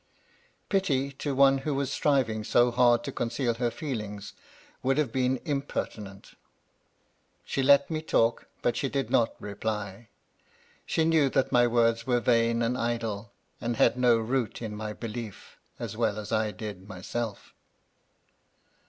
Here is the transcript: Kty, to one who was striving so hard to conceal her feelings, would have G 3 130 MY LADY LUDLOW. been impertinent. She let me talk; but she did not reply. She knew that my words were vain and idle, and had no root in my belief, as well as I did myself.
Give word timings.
Kty, 0.71 1.15
to 1.19 1.35
one 1.35 1.59
who 1.59 1.75
was 1.75 1.91
striving 1.91 2.43
so 2.43 2.71
hard 2.71 3.03
to 3.03 3.11
conceal 3.11 3.53
her 3.53 3.69
feelings, 3.69 4.33
would 4.81 4.97
have 4.97 5.09
G 5.09 5.27
3 5.27 5.27
130 5.33 5.35
MY 5.35 5.35
LADY 5.35 5.59
LUDLOW. 5.59 5.93
been 5.93 6.07
impertinent. 6.07 6.33
She 7.45 7.61
let 7.61 7.91
me 7.91 8.01
talk; 8.01 8.47
but 8.63 8.75
she 8.75 8.89
did 8.89 9.11
not 9.11 9.39
reply. 9.39 10.09
She 10.87 11.05
knew 11.05 11.29
that 11.29 11.51
my 11.51 11.67
words 11.67 12.07
were 12.07 12.19
vain 12.19 12.63
and 12.63 12.75
idle, 12.79 13.31
and 13.61 13.75
had 13.77 13.95
no 13.95 14.17
root 14.17 14.59
in 14.63 14.75
my 14.75 14.91
belief, 14.93 15.59
as 15.77 15.95
well 15.95 16.17
as 16.17 16.31
I 16.31 16.49
did 16.49 16.87
myself. 16.89 17.53